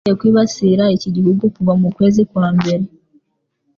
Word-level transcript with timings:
yatangiye 0.03 0.19
kwibasira 0.21 0.83
iki 0.97 1.09
gihugu 1.15 1.43
kuva 1.55 1.73
mu 1.81 1.89
kwezi 1.95 2.21
kwa 2.29 2.47
mbere. 2.57 2.83